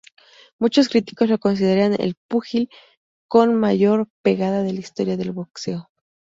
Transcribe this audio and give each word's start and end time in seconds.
Muchos 0.57 0.89
críticos 0.89 1.29
lo 1.29 1.37
consideran 1.37 1.93
el 1.93 2.15
púgil 2.27 2.71
con 3.29 3.53
mayor 3.53 4.07
pegada 4.23 4.63
de 4.63 4.73
la 4.73 4.79
historia 4.79 5.15
del 5.15 5.31
boxeo. 5.31 5.91